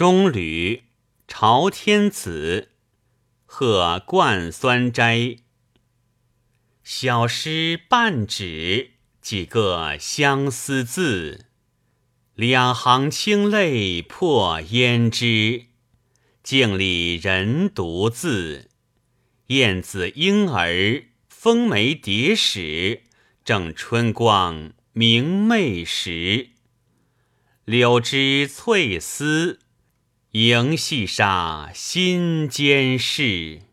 [0.00, 0.84] 中吕
[1.28, 2.70] 朝天子，
[3.44, 5.36] 贺冠酸斋。
[6.82, 11.44] 小诗半纸，几个相思字。
[12.34, 15.66] 两行清泪破胭脂，
[16.42, 18.70] 镜里人独自。
[19.48, 23.02] 燕子莺儿，风梅蝶使，
[23.44, 26.52] 正春光明媚时。
[27.66, 29.60] 柳枝翠丝，
[30.32, 33.69] 迎细沙心间事。